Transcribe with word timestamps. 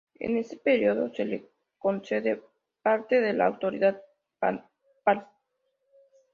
En 0.15 0.35
este 0.35 0.57
período 0.57 1.13
se 1.13 1.25
le 1.25 1.47
concede 1.77 2.41
parte 2.81 3.21
de 3.21 3.33
la 3.33 3.45
autoridad 3.45 4.01
papal. 4.39 4.67